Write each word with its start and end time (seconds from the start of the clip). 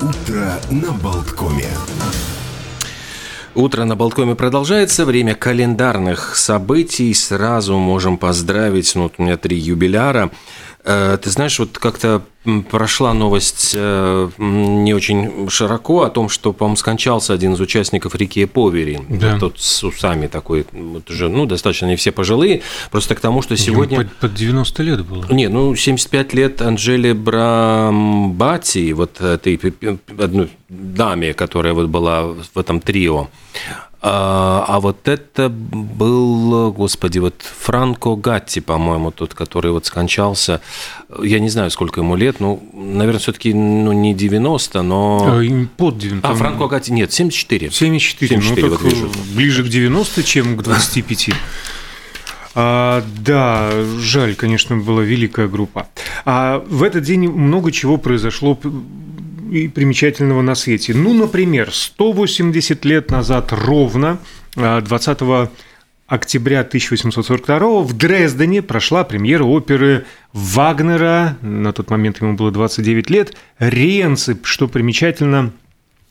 Утро 0.00 0.60
на 0.70 0.92
Болткоме. 0.92 1.66
Утро 3.56 3.84
на 3.84 3.96
Болткоме 3.96 4.36
продолжается. 4.36 5.04
Время 5.04 5.34
календарных 5.34 6.36
событий. 6.36 7.12
Сразу 7.12 7.76
можем 7.78 8.16
поздравить. 8.16 8.94
Ну, 8.94 9.04
вот 9.04 9.14
у 9.18 9.24
меня 9.24 9.36
три 9.36 9.58
юбиляра. 9.58 10.30
Э, 10.84 11.18
ты 11.20 11.30
знаешь, 11.30 11.58
вот 11.58 11.78
как-то 11.78 12.22
прошла 12.70 13.12
новость 13.12 13.72
э, 13.74 14.30
не 14.38 14.94
очень 14.94 15.50
широко 15.50 16.02
о 16.02 16.10
том, 16.10 16.28
что, 16.28 16.52
по-моему, 16.52 16.76
скончался 16.76 17.34
один 17.34 17.54
из 17.54 17.60
участников 17.60 18.14
реки 18.14 18.44
Повери. 18.46 19.00
Да. 19.08 19.38
Тот 19.38 19.58
с 19.58 19.84
усами 19.84 20.28
такой, 20.28 20.64
вот 20.72 21.10
уже, 21.10 21.28
ну, 21.28 21.46
достаточно 21.46 21.86
не 21.86 21.96
все 21.96 22.12
пожилые. 22.12 22.62
Просто 22.90 23.14
к 23.14 23.20
тому, 23.20 23.42
что 23.42 23.56
сегодня... 23.56 24.00
Ему 24.00 24.10
под 24.20 24.34
90 24.34 24.82
лет 24.82 25.04
было. 25.04 25.26
Не, 25.30 25.48
ну, 25.48 25.74
75 25.74 26.32
лет 26.32 26.62
Анжели 26.62 27.12
Брамбати, 27.12 28.92
вот 28.92 29.20
этой 29.20 29.60
одной 30.18 30.50
даме, 30.68 31.34
которая 31.34 31.74
вот 31.74 31.88
была 31.88 32.22
в 32.28 32.58
этом 32.58 32.80
трио. 32.80 33.28
А, 34.00 34.64
а 34.68 34.78
вот 34.78 35.08
это 35.08 35.48
был, 35.48 36.72
господи, 36.72 37.18
вот 37.18 37.34
Франко 37.42 38.14
Гатти, 38.14 38.60
по-моему, 38.60 39.10
тот, 39.10 39.34
который 39.34 39.72
вот 39.72 39.86
скончался. 39.86 40.60
Я 41.20 41.40
не 41.40 41.48
знаю, 41.48 41.70
сколько 41.72 42.00
ему 42.00 42.14
лет, 42.14 42.38
ну, 42.38 42.62
наверное, 42.72 43.18
все-таки 43.18 43.52
ну, 43.52 43.92
не 43.92 44.14
90, 44.14 44.82
но... 44.82 45.40
А, 45.40 45.66
под 45.76 45.98
90. 45.98 46.28
А, 46.28 46.34
Франко 46.34 46.68
Гатти, 46.68 46.92
нет, 46.92 47.12
74. 47.12 47.70
74, 47.72 48.40
74 48.40 48.68
ну, 48.68 48.76
вот 48.76 48.82
вижу. 48.82 49.10
ближе 49.34 49.64
к 49.64 49.68
90, 49.68 50.22
чем 50.22 50.56
к 50.56 50.62
25. 50.62 51.30
А, 52.54 53.04
да, 53.20 53.70
жаль, 53.98 54.36
конечно, 54.36 54.76
была 54.76 55.02
великая 55.02 55.48
группа. 55.48 55.88
А 56.24 56.64
в 56.68 56.84
этот 56.84 57.02
день 57.02 57.28
много 57.28 57.72
чего 57.72 57.96
произошло 57.96 58.58
и 59.50 59.68
примечательного 59.68 60.42
на 60.42 60.54
свете. 60.54 60.94
Ну, 60.94 61.14
например, 61.14 61.72
180 61.72 62.84
лет 62.84 63.10
назад 63.10 63.52
ровно, 63.52 64.18
20 64.54 65.18
а, 65.22 65.50
октября 66.06 66.60
1842 66.60 67.82
в 67.82 67.92
Дрездене 67.92 68.62
прошла 68.62 69.04
премьера 69.04 69.44
оперы 69.44 70.06
Вагнера, 70.32 71.36
на 71.42 71.72
тот 71.72 71.90
момент 71.90 72.20
ему 72.20 72.34
было 72.34 72.50
29 72.50 73.10
лет, 73.10 73.36
«Риенцы», 73.58 74.38
что 74.42 74.68
примечательно– 74.68 75.52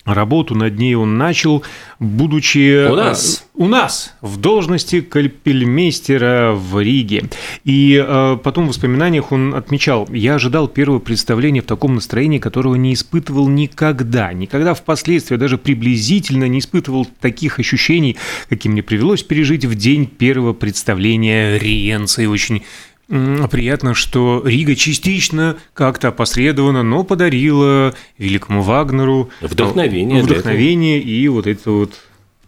Работу 0.08 0.55
над 0.55 0.80
ней 0.80 0.95
он 0.95 1.17
начал, 1.17 1.63
будучи 2.00 2.89
у 2.89 2.95
нас, 2.95 3.44
э, 3.44 3.61
у 3.61 3.67
нас 3.67 4.13
в 4.22 4.38
должности 4.39 5.02
кальпельмейстера 5.02 6.53
в 6.53 6.81
Риге. 6.81 7.25
И 7.66 8.02
э, 8.02 8.38
потом 8.41 8.66
в 8.66 8.67
воспоминаниях 8.69 9.33
он 9.33 9.53
отмечал, 9.53 10.08
я 10.09 10.35
ожидал 10.35 10.69
первого 10.69 11.00
представления 11.00 11.61
в 11.61 11.66
таком 11.66 11.95
настроении, 11.95 12.39
которого 12.39 12.75
не 12.75 12.94
испытывал 12.94 13.50
никогда. 13.50 14.31
Никогда 14.31 14.73
впоследствии 14.73 15.35
даже 15.35 15.58
приблизительно 15.58 16.47
не 16.47 16.59
испытывал 16.59 17.05
таких 17.19 17.59
ощущений, 17.59 18.16
каким 18.47 18.72
мне 18.72 18.83
привелось 18.83 19.23
пережить 19.23 19.66
в 19.66 19.75
день 19.75 20.05
первого 20.05 20.53
представления 20.53 21.59
Риенца. 21.59 22.22
И 22.22 22.28
очень 22.28 22.63
Приятно, 23.08 23.94
что 23.94 24.44
Рига 24.45 24.75
частично 24.75 25.58
как-то 25.73 26.09
опосредованно, 26.09 26.83
но 26.83 27.03
подарила 27.05 27.95
великому 28.17 28.61
Вагнеру 28.61 29.30
вдохновение, 29.39 30.23
вдохновение 30.23 31.00
и 31.00 31.28
вот 31.30 31.47
эту 31.47 31.73
вот 31.73 31.94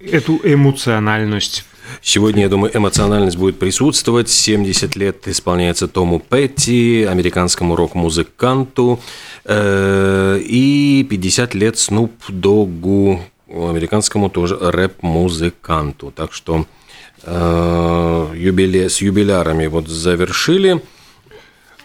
эту 0.01 0.39
эмоциональность. 0.43 1.65
Сегодня, 2.01 2.43
я 2.43 2.49
думаю, 2.49 2.75
эмоциональность 2.75 3.37
будет 3.37 3.57
присутствовать. 3.57 4.29
70 4.29 4.95
лет 4.95 5.27
исполняется 5.27 5.87
Тому 5.87 6.19
Петти, 6.19 7.03
американскому 7.03 7.75
рок-музыканту, 7.75 8.99
э, 9.45 10.39
и 10.43 11.07
50 11.09 11.55
лет 11.55 11.77
Снуп 11.79 12.11
Догу, 12.27 13.21
американскому 13.47 14.29
тоже 14.29 14.57
рэп-музыканту. 14.59 16.11
Так 16.11 16.33
что 16.33 16.65
Э, 16.65 16.78
юбиле, 17.27 18.89
с 18.89 19.01
юбилярами 19.01 19.67
вот 19.67 19.87
завершили. 19.87 20.81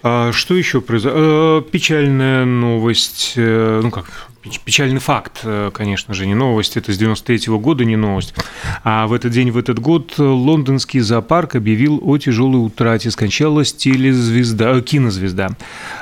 А 0.07 0.33
что 0.33 0.55
еще 0.55 0.83
произошло? 0.83 1.19
Э, 1.19 1.63
печальная 1.71 2.45
новость, 2.45 3.33
э, 3.37 3.81
ну 3.83 3.91
как, 3.91 4.29
Печальный 4.65 5.01
факт, 5.01 5.41
э, 5.45 5.71
конечно 5.73 6.13
же, 6.13 6.27
не 6.27 6.35
новость, 6.35 6.77
это 6.77 6.93
с 6.93 6.99
93 6.99 7.49
-го 7.49 7.59
года 7.59 7.85
не 7.85 7.97
новость. 7.97 8.35
А 8.83 9.07
в 9.07 9.13
этот 9.15 9.33
день, 9.33 9.51
в 9.51 9.57
этот 9.57 9.79
год 9.79 10.19
лондонский 10.19 11.01
зоопарк 11.01 11.55
объявил 11.55 12.01
о 12.03 12.19
тяжелой 12.19 12.67
утрате. 12.67 13.11
Скончалась 13.11 13.73
телезвезда, 13.73 14.77
э, 14.77 14.83
кинозвезда. 14.83 15.57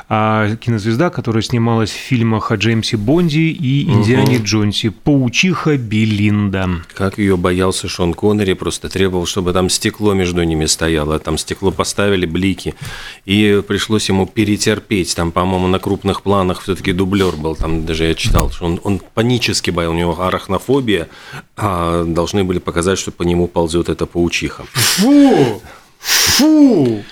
А 0.08 0.56
кинозвезда, 0.56 1.10
которая 1.10 1.42
снималась 1.42 1.90
в 1.90 1.96
фильмах 1.96 2.50
о 2.50 2.56
Джеймсе 2.56 2.96
Бонди 2.96 3.50
и 3.50 3.84
Индиане 3.84 4.38
угу. 4.38 4.44
Джонсе. 4.44 4.90
Паучиха 4.90 5.76
Белинда. 5.76 6.68
Как 6.94 7.18
ее 7.18 7.36
боялся 7.36 7.88
Шон 7.88 8.12
Коннери, 8.12 8.54
просто 8.54 8.88
требовал, 8.88 9.26
чтобы 9.26 9.52
там 9.52 9.70
стекло 9.70 10.14
между 10.14 10.42
ними 10.42 10.66
стояло. 10.66 11.18
Там 11.18 11.38
стекло 11.38 11.70
поставили, 11.70 12.26
блики. 12.26 12.74
И 13.24 13.62
пришлось 13.66 14.08
ему 14.08 14.26
перетерпеть. 14.26 15.14
Там, 15.14 15.30
по-моему, 15.30 15.68
на 15.68 15.78
крупных 15.78 16.22
планах 16.22 16.62
все-таки 16.62 16.92
дублер 16.92 17.36
был. 17.36 17.54
Там 17.54 17.86
даже 17.86 18.04
я 18.06 18.14
читал 18.32 18.50
что 18.50 18.64
он, 18.64 18.80
он 18.82 19.00
панически 19.14 19.70
боялся, 19.70 19.94
у 19.94 19.98
него 19.98 20.20
арахнофобия, 20.20 21.08
а 21.56 22.04
должны 22.04 22.44
были 22.44 22.58
показать, 22.58 22.98
что 22.98 23.10
по 23.10 23.22
нему 23.24 23.46
ползет 23.46 23.88
эта 23.88 24.06
паучиха. 24.06 24.64
Фу! 24.72 25.62
Фу! 25.98 27.02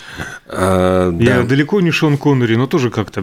А, 0.47 1.11
Я 1.19 1.39
да. 1.39 1.43
далеко 1.43 1.81
не 1.81 1.91
Шон 1.91 2.17
Коннери, 2.17 2.57
но 2.57 2.67
тоже 2.67 2.91
как-то... 2.91 3.23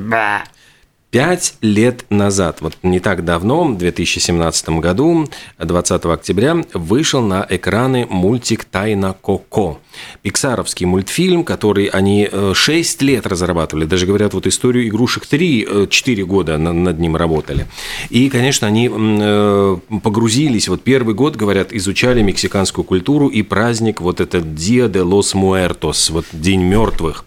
Пять 1.10 1.56
лет 1.62 2.06
назад, 2.10 2.60
вот 2.60 2.78
не 2.84 3.00
так 3.00 3.24
давно, 3.24 3.64
в 3.64 3.78
2017 3.78 4.70
году, 4.70 5.28
20 5.58 6.06
октября, 6.06 6.58
вышел 6.74 7.22
на 7.22 7.48
экраны 7.50 8.06
мультик 8.10 8.66
«Тайна 8.66 9.14
Коко». 9.14 9.80
Пиксаровский 10.22 10.86
мультфильм, 10.86 11.44
который 11.44 11.86
они 11.86 12.30
6 12.54 13.02
э, 13.02 13.06
лет 13.06 13.28
разрабатывали. 13.28 13.86
Даже, 13.86 14.06
говорят, 14.06 14.34
вот 14.34 14.48
историю 14.48 14.88
игрушек 14.88 15.26
3, 15.26 15.88
4 15.90 16.22
э, 16.22 16.26
года 16.26 16.58
над 16.58 17.00
ним 17.00 17.16
работали. 17.16 17.68
И, 18.10 18.30
конечно, 18.30 18.68
они 18.68 18.90
э, 18.92 19.78
погрузились. 20.04 20.68
Вот 20.68 20.84
первый 20.84 21.16
год, 21.16 21.36
говорят, 21.36 21.74
изучали 21.74 22.22
мексиканскую 22.22 22.84
культуру 22.84 23.28
и 23.28 23.42
праздник 23.42 24.02
вот 24.02 24.20
этот 24.20 24.44
Dia 24.46 24.90
de 24.90 25.04
los 25.04 25.34
Muertos, 25.34 26.12
вот 26.12 26.26
День 26.32 26.64
мертвых. 26.64 27.26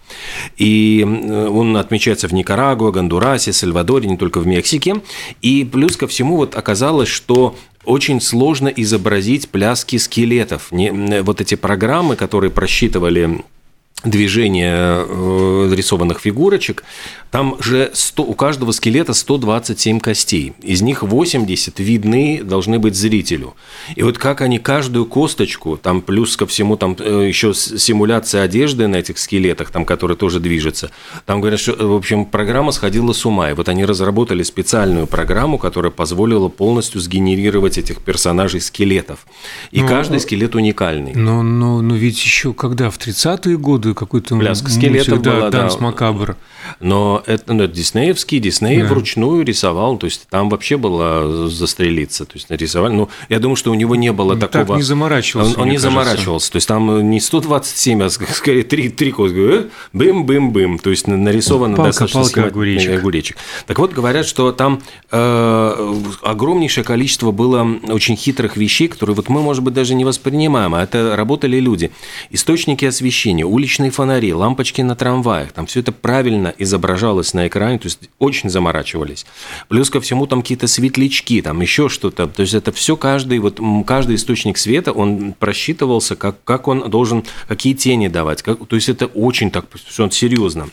И 0.56 1.04
он 1.04 1.76
отмечается 1.76 2.28
в 2.28 2.32
Никарагуа, 2.32 2.90
Гондурасе, 2.90 3.52
Сальвадоре, 3.52 4.08
не 4.08 4.16
только 4.16 4.40
в 4.40 4.46
Мексике. 4.46 5.00
И 5.42 5.64
плюс 5.64 5.96
ко 5.96 6.06
всему 6.06 6.36
вот 6.36 6.54
оказалось, 6.56 7.08
что 7.08 7.54
очень 7.84 8.20
сложно 8.20 8.68
изобразить 8.68 9.48
пляски 9.48 9.96
скелетов. 9.96 10.70
Не, 10.72 11.22
вот 11.22 11.40
эти 11.40 11.54
программы, 11.54 12.16
которые 12.16 12.50
просчитывали 12.50 13.42
движения 14.04 15.04
э, 15.06 15.72
рисованных 15.74 16.20
фигурочек, 16.20 16.84
там 17.30 17.56
же 17.60 17.90
100, 17.92 18.24
у 18.24 18.34
каждого 18.34 18.72
скелета 18.72 19.14
127 19.14 20.00
костей. 20.00 20.52
Из 20.62 20.82
них 20.82 21.02
80 21.02 21.78
видны 21.78 22.40
должны 22.42 22.78
быть 22.78 22.96
зрителю. 22.96 23.54
И 23.94 24.02
вот 24.02 24.18
как 24.18 24.40
они 24.40 24.58
каждую 24.58 25.06
косточку, 25.06 25.76
там 25.76 26.02
плюс 26.02 26.36
ко 26.36 26.46
всему 26.46 26.76
там 26.76 26.96
э, 26.98 27.26
еще 27.28 27.54
симуляция 27.54 28.42
одежды 28.42 28.88
на 28.88 28.96
этих 28.96 29.18
скелетах, 29.18 29.70
там, 29.70 29.84
которые 29.84 30.16
тоже 30.16 30.40
движется. 30.40 30.90
Там 31.24 31.40
говорят, 31.40 31.60
что, 31.60 31.72
в 31.72 31.94
общем, 31.94 32.24
программа 32.24 32.72
сходила 32.72 33.12
с 33.12 33.24
ума. 33.24 33.50
И 33.50 33.54
вот 33.54 33.68
они 33.68 33.84
разработали 33.84 34.42
специальную 34.42 35.06
программу, 35.06 35.58
которая 35.58 35.92
позволила 35.92 36.48
полностью 36.48 37.00
сгенерировать 37.00 37.78
этих 37.78 37.98
персонажей 37.98 38.60
скелетов. 38.60 39.26
И 39.70 39.82
ну, 39.82 39.88
каждый 39.88 40.18
скелет 40.18 40.56
уникальный. 40.56 41.12
Но, 41.14 41.42
но, 41.42 41.80
но 41.80 41.94
ведь 41.94 42.22
еще 42.24 42.52
когда, 42.54 42.90
в 42.90 42.98
30-е 42.98 43.56
годы 43.56 43.89
какой-то... 43.94 44.36
Пляска 44.36 44.70
скелетов 44.70 45.22
да, 45.22 45.36
была, 45.36 45.50
Данс 45.50 45.76
да. 45.76 45.82
Макабр. 45.82 46.36
Но 46.78 47.22
это 47.26 47.52
ну, 47.52 47.66
диснеевский, 47.66 48.38
Дисней 48.38 48.82
да. 48.82 48.88
вручную 48.88 49.44
рисовал, 49.44 49.96
то 49.96 50.06
есть 50.06 50.26
там 50.28 50.48
вообще 50.48 50.76
было 50.76 51.48
застрелиться, 51.48 52.24
то 52.24 52.34
есть 52.34 52.50
нарисовали. 52.50 52.92
Ну, 52.92 53.08
я 53.28 53.38
думаю, 53.38 53.56
что 53.56 53.70
у 53.70 53.74
него 53.74 53.96
не 53.96 54.12
было 54.12 54.34
ну, 54.34 54.40
такого... 54.40 54.66
Так 54.66 54.76
не 54.76 54.82
заморачивался, 54.82 55.54
Он, 55.56 55.62
он 55.62 55.68
не 55.68 55.76
кажется. 55.76 55.90
заморачивался, 55.90 56.52
то 56.52 56.56
есть 56.56 56.68
там 56.68 57.10
не 57.10 57.20
127, 57.20 58.02
а 58.02 58.10
скорее 58.10 58.62
3, 58.62 58.88
3 58.90 59.14
бым-бым-бым, 59.92 60.78
то 60.78 60.90
есть 60.90 61.06
нарисовано 61.06 61.76
Палка, 61.76 61.90
достаточно 61.90 62.20
палка, 62.22 62.46
огуречек. 62.46 62.98
огуречек. 62.98 63.36
Так 63.66 63.78
вот, 63.78 63.92
говорят, 63.92 64.26
что 64.26 64.52
там 64.52 64.80
э, 65.10 65.94
огромнейшее 66.22 66.84
количество 66.84 67.32
было 67.32 67.66
очень 67.88 68.16
хитрых 68.16 68.56
вещей, 68.56 68.88
которые 68.88 69.16
вот 69.16 69.28
мы, 69.28 69.42
может 69.42 69.62
быть, 69.62 69.74
даже 69.74 69.94
не 69.94 70.04
воспринимаем, 70.04 70.74
а 70.74 70.82
это 70.82 71.16
работали 71.16 71.58
люди. 71.58 71.90
Источники 72.30 72.84
освещения, 72.84 73.44
уличные 73.44 73.79
фонари, 73.88 74.34
лампочки 74.34 74.82
на 74.82 74.94
трамваях, 74.94 75.52
там 75.52 75.64
все 75.64 75.80
это 75.80 75.92
правильно 75.92 76.54
изображалось 76.58 77.32
на 77.32 77.48
экране, 77.48 77.78
то 77.78 77.86
есть 77.86 78.10
очень 78.18 78.50
заморачивались. 78.50 79.24
Плюс 79.68 79.88
ко 79.88 80.02
всему 80.02 80.26
там 80.26 80.42
какие-то 80.42 80.66
светлячки, 80.66 81.40
там 81.40 81.62
еще 81.62 81.88
что-то. 81.88 82.26
То 82.26 82.42
есть 82.42 82.52
это 82.52 82.72
все 82.72 82.96
каждый, 82.96 83.38
вот 83.38 83.58
каждый 83.86 84.16
источник 84.16 84.58
света, 84.58 84.92
он 84.92 85.32
просчитывался, 85.32 86.16
как, 86.16 86.44
как 86.44 86.68
он 86.68 86.90
должен, 86.90 87.24
какие 87.48 87.72
тени 87.72 88.08
давать. 88.08 88.42
Как, 88.42 88.66
то 88.66 88.76
есть 88.76 88.90
это 88.90 89.06
очень 89.06 89.50
так, 89.50 89.64
все 89.86 90.10
серьезно. 90.10 90.68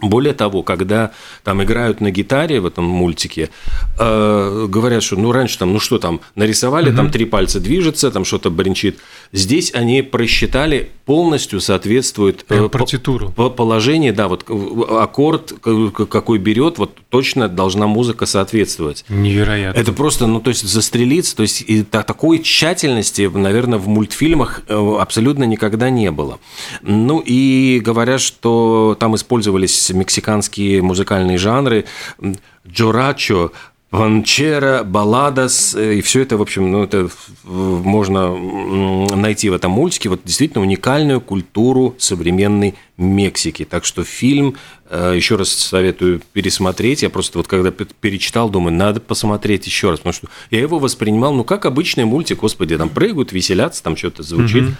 Более 0.00 0.34
того, 0.34 0.62
когда 0.62 1.12
там 1.42 1.62
играют 1.62 2.00
на 2.00 2.10
гитаре 2.10 2.60
в 2.60 2.66
этом 2.66 2.84
мультике, 2.84 3.50
э, 3.98 4.66
говорят, 4.68 5.02
что 5.02 5.16
ну 5.16 5.32
раньше 5.32 5.58
там, 5.58 5.72
ну 5.72 5.80
что 5.80 5.98
там, 5.98 6.20
нарисовали, 6.34 6.88
угу. 6.88 6.96
там 6.96 7.10
три 7.10 7.24
пальца 7.24 7.60
движется, 7.60 8.10
там 8.10 8.24
что-то 8.24 8.50
бренчит. 8.50 8.98
Здесь 9.32 9.72
они 9.74 10.02
просчитали 10.02 10.90
полностью 11.04 11.60
соответствует 11.60 12.44
э, 12.48 12.68
партитуру. 12.68 13.30
По, 13.30 13.50
положение, 13.50 14.12
да, 14.12 14.28
вот 14.28 14.44
аккорд 14.90 15.52
какой 16.08 16.38
берет, 16.38 16.78
вот 16.78 16.98
точно 17.10 17.48
должна 17.48 17.86
музыка 17.86 18.26
соответствовать. 18.26 19.04
Невероятно. 19.08 19.78
Это 19.78 19.92
просто, 19.92 20.26
ну 20.26 20.40
то 20.40 20.50
есть 20.50 20.66
застрелиться, 20.66 21.36
то 21.36 21.42
есть 21.42 21.62
и 21.66 21.82
такой 21.82 22.40
тщательности, 22.40 23.30
наверное, 23.32 23.78
в 23.78 23.86
мультфильмах 23.88 24.62
э, 24.68 24.96
абсолютно 25.00 25.44
никогда 25.44 25.90
не 25.90 26.10
было. 26.10 26.38
Ну 26.82 27.22
и 27.24 27.80
говорят, 27.84 28.20
что 28.20 28.96
там 28.98 29.14
использовались 29.14 29.83
мексиканские 29.90 30.82
музыкальные 30.82 31.38
жанры, 31.38 31.84
джорачо, 32.66 33.52
Ванчера, 33.94 34.82
Балладас, 34.82 35.72
э, 35.76 35.94
и 35.94 36.00
все 36.00 36.22
это, 36.22 36.36
в 36.36 36.42
общем, 36.42 36.68
ну, 36.72 36.82
это 36.82 37.08
можно 37.44 38.36
найти 39.14 39.48
в 39.50 39.52
этом 39.52 39.70
мультике 39.70 40.08
вот 40.08 40.22
действительно 40.24 40.62
уникальную 40.62 41.20
культуру 41.20 41.94
современной 41.98 42.74
Мексики. 42.96 43.64
Так 43.64 43.84
что 43.84 44.02
фильм, 44.02 44.56
э, 44.90 45.12
еще 45.14 45.36
раз 45.36 45.50
советую 45.50 46.20
пересмотреть. 46.32 47.02
Я 47.02 47.10
просто 47.10 47.38
вот 47.38 47.46
когда 47.46 47.70
перечитал, 47.70 48.50
думаю, 48.50 48.74
надо 48.74 48.98
посмотреть 48.98 49.66
еще 49.66 49.90
раз, 49.90 50.00
потому 50.00 50.12
что 50.12 50.28
я 50.50 50.60
его 50.60 50.80
воспринимал, 50.80 51.32
ну, 51.32 51.44
как 51.44 51.64
обычный 51.64 52.04
мультик, 52.04 52.40
господи, 52.40 52.76
там 52.76 52.88
прыгают, 52.88 53.32
веселятся, 53.32 53.82
там 53.82 53.96
что-то 53.96 54.24
звучит. 54.24 54.64
Угу. 54.64 54.72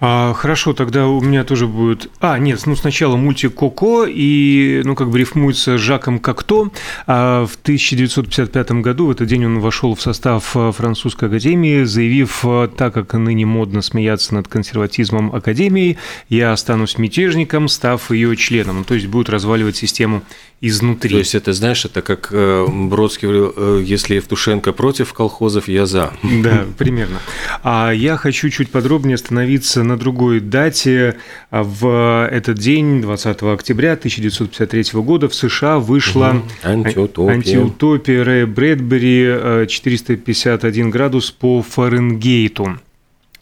А, 0.00 0.32
хорошо, 0.34 0.72
тогда 0.72 1.06
у 1.06 1.20
меня 1.20 1.44
тоже 1.44 1.66
будет... 1.66 2.10
А, 2.20 2.38
нет, 2.38 2.60
ну 2.66 2.76
сначала 2.76 3.16
мультик 3.16 3.54
«Коко», 3.54 4.06
и, 4.06 4.82
ну, 4.84 4.94
как 4.94 5.10
бы 5.10 5.18
рифмуется 5.18 5.78
Жаком 5.78 6.18
Кокто. 6.18 6.70
А 7.06 7.46
в 7.46 7.56
1955 7.56 8.72
году, 8.72 9.06
в 9.06 9.10
этот 9.10 9.28
день 9.28 9.46
он 9.46 9.60
вошел 9.60 9.94
в 9.94 10.02
состав 10.02 10.56
а, 10.56 10.72
французской 10.72 11.28
академии, 11.28 11.84
заявив, 11.84 12.40
а, 12.44 12.68
так 12.68 12.94
как 12.94 13.14
ныне 13.14 13.46
модно 13.46 13.82
смеяться 13.82 14.34
над 14.34 14.48
консерватизмом 14.48 15.34
академии, 15.34 15.98
я 16.28 16.52
останусь 16.52 16.98
мятежником, 16.98 17.68
став 17.68 18.10
ее 18.10 18.36
членом. 18.36 18.78
Ну, 18.78 18.84
то 18.84 18.94
есть 18.94 19.06
будет 19.06 19.28
разваливать 19.28 19.76
систему 19.76 20.22
изнутри. 20.60 21.10
То 21.10 21.18
есть 21.18 21.34
это, 21.34 21.52
знаешь, 21.52 21.84
это 21.84 22.02
как 22.02 22.28
э, 22.32 22.66
Бродский 22.68 23.28
говорил, 23.28 23.52
э, 23.56 23.82
если 23.84 24.14
Евтушенко 24.14 24.72
против 24.72 25.12
колхозов, 25.12 25.68
я 25.68 25.86
за. 25.86 26.12
Да, 26.22 26.64
примерно. 26.78 27.18
А 27.62 27.90
я 27.90 28.16
хочу 28.16 28.48
чуть 28.48 28.70
подробнее 28.70 29.16
остановиться 29.16 29.75
на 29.82 29.96
другой 29.96 30.40
дате. 30.40 31.16
В 31.50 32.28
этот 32.30 32.58
день, 32.58 33.02
20 33.02 33.42
октября 33.42 33.92
1953 33.92 35.00
года, 35.00 35.28
в 35.28 35.34
США 35.34 35.78
вышла 35.78 36.42
антиутопия, 36.62 37.34
антиутопия 37.34 38.24
Рэя 38.24 38.46
Брэдбери 38.46 39.66
451 39.66 40.90
градус 40.90 41.30
по 41.30 41.62
Фаренгейту. 41.62 42.78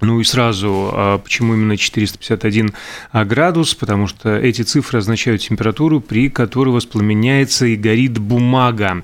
Ну 0.04 0.20
и 0.20 0.24
сразу, 0.24 0.90
а 0.92 1.18
почему 1.18 1.54
именно 1.54 1.76
451 1.76 2.72
градус? 3.24 3.74
Потому 3.74 4.06
что 4.06 4.36
эти 4.36 4.62
цифры 4.62 4.98
означают 4.98 5.40
температуру, 5.40 6.00
при 6.00 6.28
которой 6.28 6.70
воспламеняется 6.70 7.66
и 7.66 7.76
горит 7.76 8.18
бумага. 8.18 9.02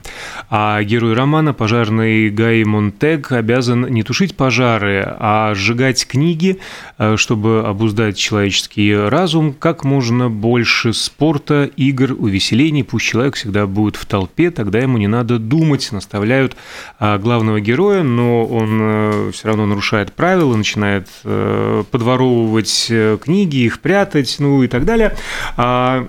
А 0.50 0.82
герой 0.82 1.14
романа, 1.14 1.54
пожарный 1.54 2.28
Гай 2.28 2.64
Монтег, 2.64 3.32
обязан 3.32 3.86
не 3.86 4.02
тушить 4.02 4.36
пожары, 4.36 5.02
а 5.18 5.54
сжигать 5.54 6.06
книги, 6.06 6.58
э, 6.98 7.16
чтобы 7.16 7.64
обуздать 7.66 8.18
человеческий 8.18 8.94
разум. 8.94 9.54
Как 9.54 9.84
можно 9.84 10.28
больше 10.28 10.92
спорта, 10.92 11.70
игр, 11.76 12.14
увеселений. 12.18 12.84
Пусть 12.84 13.06
человек 13.06 13.36
всегда 13.36 13.66
будет 13.66 13.96
в 13.96 14.04
толпе, 14.04 14.50
тогда 14.50 14.78
ему 14.80 14.98
не 14.98 15.08
надо 15.08 15.38
думать, 15.38 15.90
наставляют 15.92 16.56
а, 16.98 17.18
главного 17.18 17.60
героя, 17.60 18.02
но 18.02 18.44
он 18.44 18.78
э, 18.82 19.30
все 19.32 19.48
равно 19.48 19.64
нарушает 19.64 20.12
правила, 20.12 20.54
начинает 20.54 20.89
начинает 20.90 21.08
э, 21.24 21.84
подворовывать 21.90 22.86
э, 22.90 23.18
книги, 23.22 23.58
их 23.58 23.80
прятать, 23.80 24.36
ну 24.38 24.62
и 24.62 24.68
так 24.68 24.84
далее. 24.84 25.16
А 25.56 26.08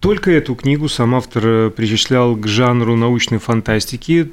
только 0.00 0.30
эту 0.30 0.54
книгу 0.54 0.88
сам 0.88 1.14
автор 1.14 1.42
э, 1.46 1.70
причислял 1.70 2.36
к 2.36 2.46
жанру 2.46 2.96
научной 2.96 3.38
фантастики, 3.38 4.32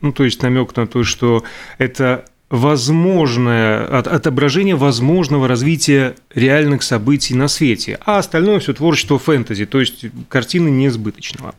ну, 0.00 0.12
то 0.12 0.24
есть 0.24 0.42
намек 0.42 0.76
на 0.76 0.86
то, 0.86 1.04
что 1.04 1.44
это 1.78 2.24
возможное 2.50 3.86
отображение 3.86 4.76
возможного 4.76 5.48
развития 5.48 6.14
реальных 6.34 6.82
событий 6.82 7.34
на 7.34 7.48
свете, 7.48 7.98
а 8.04 8.18
остальное 8.18 8.60
все 8.60 8.74
творчество 8.74 9.18
фэнтези, 9.18 9.66
то 9.66 9.80
есть 9.80 10.04
картины 10.28 10.68
несбыточного. 10.68 11.54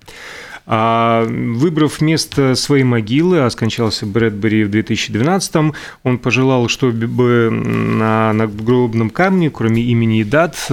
А 0.68 1.26
выбрав 1.26 2.02
место 2.02 2.56
своей 2.56 2.84
могилы, 2.84 3.42
а 3.42 3.50
скончался 3.50 4.06
Брэдбери 4.06 4.64
в 4.64 4.70
2012-м, 4.70 5.74
он 6.04 6.18
пожелал, 6.18 6.68
чтобы 6.70 7.50
на 7.52 8.34
надгробном 8.34 9.12
камне, 9.12 9.52
кроме 9.52 9.84
имени 9.84 10.22
и 10.22 10.24
дат, 10.24 10.68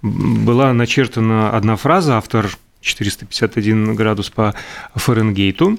была 0.00 0.72
начертана 0.72 1.50
одна 1.50 1.76
фраза, 1.76 2.18
автор 2.18 2.56
451 2.82 3.94
градус 3.94 4.30
по 4.30 4.54
Фаренгейту. 4.94 5.78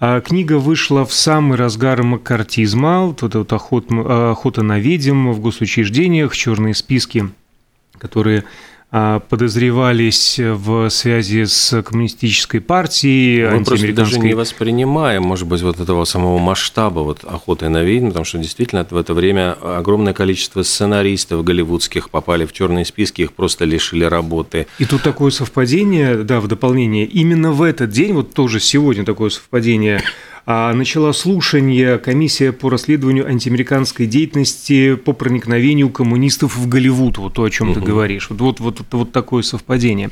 А 0.00 0.20
книга 0.20 0.58
вышла 0.58 1.04
в 1.04 1.12
самый 1.12 1.56
разгар 1.56 2.02
макартизма, 2.02 3.06
вот 3.06 3.22
эта 3.22 3.38
вот 3.38 3.52
охота, 3.52 4.30
охота 4.30 4.62
на 4.62 4.78
ведьм 4.78 5.30
в 5.30 5.40
госучреждениях, 5.40 6.34
черные 6.34 6.74
списки, 6.74 7.30
которые 7.98 8.44
подозревались 8.90 10.38
в 10.38 10.88
связи 10.88 11.44
с 11.44 11.82
коммунистической 11.82 12.60
партией, 12.62 13.58
Мы 13.58 13.64
просто 13.64 13.92
даже 13.92 14.18
не 14.18 14.32
воспринимаем, 14.32 15.24
может 15.24 15.46
быть, 15.46 15.60
вот 15.60 15.78
этого 15.78 16.04
самого 16.04 16.38
масштаба 16.38 17.00
вот 17.00 17.22
охоты 17.24 17.68
на 17.68 17.82
ведьм, 17.82 18.08
потому 18.08 18.24
что 18.24 18.38
действительно 18.38 18.86
в 18.88 18.96
это 18.96 19.12
время 19.12 19.52
огромное 19.52 20.14
количество 20.14 20.62
сценаристов 20.62 21.44
голливудских 21.44 22.08
попали 22.08 22.46
в 22.46 22.52
черные 22.52 22.86
списки, 22.86 23.22
их 23.22 23.34
просто 23.34 23.66
лишили 23.66 24.04
работы. 24.04 24.66
И 24.78 24.86
тут 24.86 25.02
такое 25.02 25.30
совпадение, 25.30 26.22
да, 26.24 26.40
в 26.40 26.48
дополнение, 26.48 27.04
именно 27.04 27.52
в 27.52 27.62
этот 27.62 27.90
день, 27.90 28.14
вот 28.14 28.32
тоже 28.32 28.58
сегодня 28.58 29.04
такое 29.04 29.28
совпадение, 29.28 29.98
а, 29.98 30.02
начала 30.46 31.12
слушание 31.12 31.98
комиссия 31.98 32.52
по 32.52 32.70
расследованию 32.70 33.26
антиамериканской 33.26 34.06
деятельности 34.06 34.94
по 34.94 35.12
проникновению 35.12 35.90
коммунистов 35.90 36.56
в 36.56 36.68
Голливуд. 36.68 37.18
Вот 37.18 37.34
то, 37.34 37.44
о 37.44 37.50
чем 37.50 37.70
угу. 37.70 37.80
ты 37.80 37.86
говоришь. 37.86 38.30
Вот, 38.30 38.40
вот, 38.40 38.60
вот, 38.60 38.86
вот 38.92 39.12
такое 39.12 39.42
совпадение. 39.42 40.10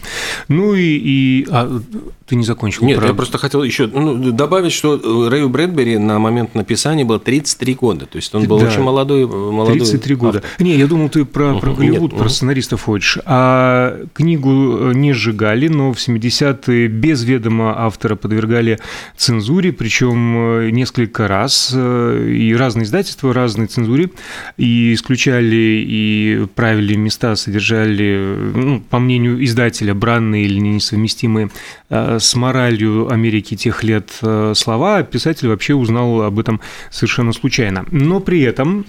Ну 0.49 0.75
и, 0.75 0.83
и 0.83 1.47
а, 1.51 1.81
ты 2.27 2.37
не 2.37 2.45
закончил. 2.45 2.85
Нет, 2.85 2.99
про... 2.99 3.09
я 3.09 3.15
просто 3.15 3.39
хотел 3.39 3.63
еще 3.63 3.87
ну, 3.87 4.33
добавить, 4.33 4.73
что 4.73 5.29
Рэю 5.29 5.49
Брэдбери 5.49 5.99
на 5.99 6.19
момент 6.19 6.55
написания 6.55 7.05
было 7.05 7.19
33 7.19 7.75
года. 7.75 8.07
То 8.07 8.17
есть 8.17 8.35
он 8.35 8.45
был 8.47 8.59
да. 8.59 8.67
очень 8.67 8.83
молодой. 8.83 9.27
молодой 9.27 9.79
33 9.79 10.15
года. 10.15 10.39
Автор. 10.39 10.67
Не, 10.67 10.77
я 10.77 10.87
думал, 10.87 11.09
ты 11.09 11.25
про, 11.25 11.53
угу. 11.53 11.61
про 11.61 11.73
Голливуд, 11.75 12.13
Нет, 12.13 12.19
про 12.19 12.27
угу. 12.27 12.29
сценаристов 12.29 12.83
хочешь. 12.83 13.19
А 13.25 13.99
книгу 14.15 14.93
не 14.93 15.13
сжигали, 15.13 15.69
но 15.69 15.93
в 15.93 15.97
70-е 15.97 16.89
без 16.89 17.23
ведома 17.25 17.75
автора 17.79 18.17
подвергали 18.17 18.79
цензуре, 19.17 19.73
причем 19.73 20.37
Э, 20.57 20.71
несколько 20.71 21.29
раз, 21.29 21.73
э, 21.75 22.29
и 22.29 22.55
разные 22.55 22.85
издательства, 22.85 23.33
разные 23.33 23.67
цензуре, 23.67 24.11
и 24.57 24.95
исключали 24.95 25.85
и 25.87 26.47
правили 26.55 26.95
места, 26.95 27.37
содержали, 27.37 28.53
ну, 28.55 28.81
по 28.81 28.99
мнению 28.99 29.43
издателя, 29.45 29.95
бранные 29.95 30.45
или 30.45 30.59
несовместимые 30.59 31.51
э, 31.91 32.16
с 32.19 32.35
моралью 32.35 33.11
Америки 33.11 33.57
тех 33.57 33.83
лет 33.85 34.11
слова, 34.55 35.03
писатель 35.03 35.49
вообще 35.49 35.75
узнал 35.75 36.23
об 36.23 36.39
этом 36.39 36.61
совершенно 36.91 37.33
случайно. 37.33 37.85
Но 37.91 38.21
при 38.21 38.43
этом 38.43 38.87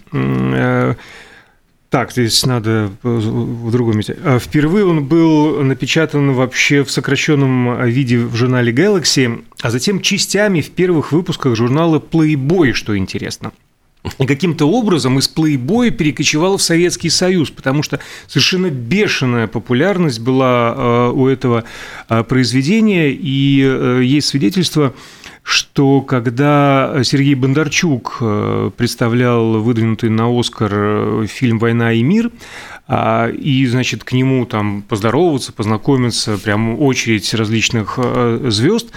так, 1.90 2.12
здесь 2.12 2.46
надо 2.46 2.92
в 3.02 3.72
другом 3.72 3.96
месте. 3.96 4.18
А 4.22 4.40
впервые 4.40 4.86
он 4.86 5.06
был 5.06 5.64
напечатан 5.64 6.34
вообще 6.34 6.84
в 6.84 6.92
сокращенном 6.92 7.86
виде 7.86 8.18
в 8.20 8.36
журнале 8.36 8.74
Galaxy, 8.74 9.46
а 9.62 9.72
затем 9.72 10.02
частями 10.02 10.60
в 10.60 10.72
первых 10.72 11.14
выпусках 11.14 11.56
журнала 11.56 12.00
Playboy, 12.00 12.74
что 12.74 12.98
интересно. 12.98 13.54
Каким-то 14.28 14.66
образом 14.70 15.20
из 15.20 15.32
Playboy 15.34 15.92
перекочевал 15.92 16.58
в 16.58 16.62
Советский 16.62 17.10
Союз, 17.10 17.50
потому 17.50 17.84
что 17.84 18.00
совершенно 18.28 18.70
бешеная 18.70 19.48
популярность 19.48 20.20
была 20.20 20.74
э, 20.76 21.12
у 21.14 21.28
этого 21.28 21.64
э, 22.10 22.24
произведения, 22.24 23.12
и 23.12 23.62
э, 23.64 24.02
есть 24.04 24.28
свидетельство 24.28 24.94
что 25.50 26.02
когда 26.02 27.00
Сергей 27.04 27.34
Бондарчук 27.34 28.18
представлял 28.76 29.62
выдвинутый 29.62 30.10
на 30.10 30.28
Оскар 30.38 31.26
фильм 31.26 31.58
«Война 31.58 31.94
и 31.94 32.04
мир», 32.04 32.32
и, 32.90 33.66
значит, 33.68 34.04
к 34.04 34.14
нему 34.14 34.46
там 34.46 34.82
поздороваться, 34.82 35.52
познакомиться, 35.52 36.38
прям 36.38 36.80
очередь 36.80 37.34
различных 37.34 37.96
э, 37.98 38.48
звезд 38.50 38.94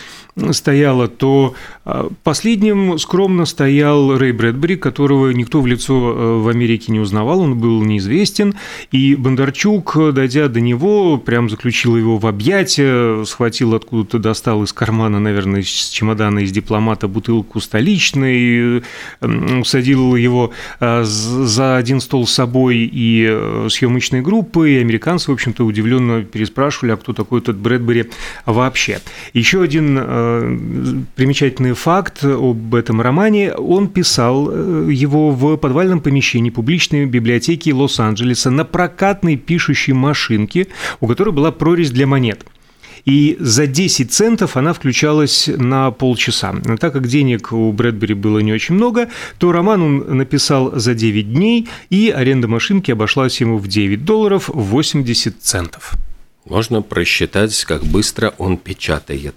стояла, 0.53 1.09
то 1.09 1.55
а, 1.85 2.09
последним 2.23 2.99
скромно 2.99 3.45
стоял 3.45 4.17
Рэй 4.17 4.33
Брэдбери, 4.33 4.77
которого 4.77 5.31
никто 5.31 5.61
в 5.61 5.67
лицо 5.67 5.95
э, 5.95 6.39
в 6.39 6.49
Америке 6.49 6.93
не 6.93 7.01
узнавал, 7.01 7.41
он 7.41 7.59
был 7.59 7.83
неизвестен, 7.83 8.55
и 8.93 9.15
Бондарчук, 9.15 10.13
дойдя 10.13 10.49
до 10.49 10.61
него, 10.61 11.19
прям 11.19 11.51
заключил 11.51 11.97
его 11.97 12.19
в 12.19 12.27
объятия, 12.27 13.25
схватил 13.25 13.75
откуда-то, 13.75 14.19
достал 14.19 14.63
из 14.63 14.73
кармана, 14.73 15.21
наверное, 15.21 15.61
из 15.61 15.67
чемодана 15.67 16.41
из 16.41 16.53
дипломата 16.53 17.09
бутылку 17.09 17.61
столичной, 17.61 18.83
усадил 19.21 20.17
его 20.17 20.53
а, 20.79 21.03
за 21.05 21.77
один 21.77 22.01
стол 22.01 22.27
с 22.27 22.33
собой 22.33 22.79
и 22.79 23.27
э, 23.29 23.67
съемочной 23.81 24.21
группы, 24.21 24.73
и 24.73 24.79
американцы, 24.79 25.31
в 25.31 25.35
общем-то, 25.35 25.65
удивленно 25.65 26.23
переспрашивали, 26.23 26.93
а 26.93 26.97
кто 26.97 27.13
такой 27.13 27.41
этот 27.41 27.57
Брэдбери 27.57 28.11
вообще. 28.47 29.01
Еще 29.33 29.63
один 29.63 29.99
э, 29.99 31.03
примечательный 31.17 31.73
факт 31.73 32.25
об 32.25 32.75
этом 32.75 33.01
романе. 33.01 33.55
Он 33.55 33.89
писал 33.89 34.49
э, 34.51 34.89
его 34.93 35.31
в 35.31 35.57
подвальном 35.57 36.01
помещении 36.01 36.51
публичной 36.51 37.07
библиотеки 37.07 37.71
Лос-Анджелеса 37.71 38.51
на 38.51 38.65
прокатной 38.65 39.37
пишущей 39.37 39.95
машинке, 39.95 40.67
у 41.01 41.07
которой 41.07 41.31
была 41.31 41.51
прорезь 41.51 41.91
для 41.91 42.07
монет– 42.07 42.45
и 43.05 43.37
за 43.41 43.67
10 43.67 44.13
центов 44.13 44.57
она 44.57 44.73
включалась 44.73 45.49
на 45.49 45.91
полчаса. 45.91 46.53
Но 46.53 46.77
так 46.77 46.93
как 46.93 47.07
денег 47.07 47.53
у 47.53 47.73
Брэдбери 47.73 48.15
было 48.15 48.39
не 48.41 48.53
очень 48.53 48.75
много, 48.75 49.09
то 49.39 49.53
роман 49.53 49.83
он 49.83 50.17
написал 50.17 50.79
за 50.79 50.95
9 50.95 51.33
дней, 51.33 51.69
и 51.91 52.11
аренда 52.11 52.49
машинки 52.49 52.91
обошлась 52.91 53.41
ему 53.41 53.59
в 53.59 53.69
9 53.69 54.05
долларов 54.05 54.51
80 54.53 55.43
центов. 55.43 55.95
Можно 56.45 56.83
просчитать, 56.83 57.65
как 57.65 57.85
быстро 57.85 58.35
он 58.39 58.57
печатает. 58.57 59.35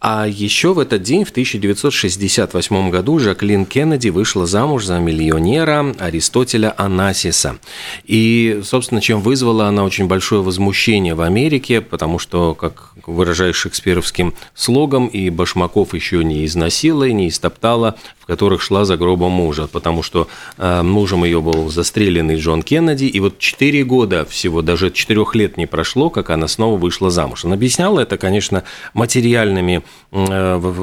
А 0.00 0.26
еще 0.26 0.72
в 0.72 0.78
этот 0.78 1.02
день, 1.02 1.24
в 1.24 1.30
1968 1.30 2.90
году, 2.90 3.18
Жаклин 3.18 3.66
Кеннеди 3.66 4.08
вышла 4.08 4.46
замуж 4.46 4.86
за 4.86 4.98
миллионера 4.98 5.94
Аристотеля 5.98 6.72
Анасиса. 6.78 7.58
И, 8.04 8.62
собственно, 8.64 9.02
чем 9.02 9.20
вызвала 9.20 9.66
она 9.66 9.84
очень 9.84 10.06
большое 10.06 10.42
возмущение 10.42 11.14
в 11.14 11.20
Америке, 11.20 11.82
потому 11.82 12.18
что, 12.18 12.54
как 12.54 12.92
выражаясь 13.06 13.56
шекспировским 13.56 14.32
слогом, 14.54 15.06
и 15.06 15.28
Башмаков 15.28 15.92
еще 15.92 16.24
не 16.24 16.46
износила 16.46 17.04
и 17.04 17.12
не 17.12 17.28
истоптала 17.28 17.96
которых 18.30 18.62
шла 18.62 18.84
за 18.84 18.96
гробом 18.96 19.32
мужа, 19.32 19.66
потому 19.66 20.04
что 20.04 20.28
э, 20.56 20.82
мужем 20.82 21.24
ее 21.24 21.40
был 21.40 21.68
застреленный 21.68 22.36
Джон 22.36 22.62
Кеннеди, 22.62 23.06
и 23.06 23.18
вот 23.18 23.40
4 23.40 23.82
года 23.82 24.24
всего, 24.24 24.62
даже 24.62 24.92
4 24.92 25.24
лет 25.34 25.56
не 25.56 25.66
прошло, 25.66 26.10
как 26.10 26.30
она 26.30 26.46
снова 26.46 26.78
вышла 26.78 27.10
замуж. 27.10 27.44
Она 27.44 27.54
объясняла 27.54 27.98
это, 27.98 28.18
конечно, 28.18 28.62
материальными 28.94 29.82